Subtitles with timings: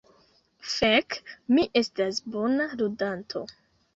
[0.75, 1.17] Fek,
[1.57, 3.45] mi estas bona ludanto.